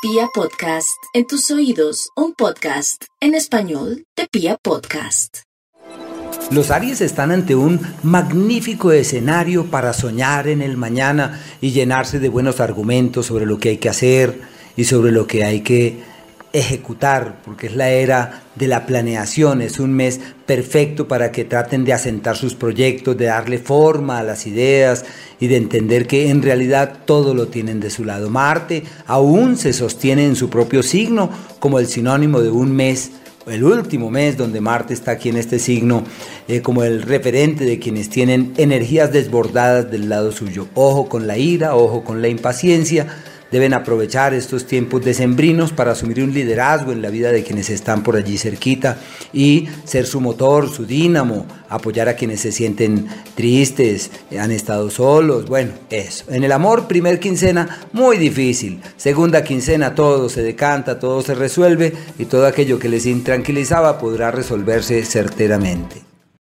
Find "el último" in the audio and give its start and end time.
33.50-34.10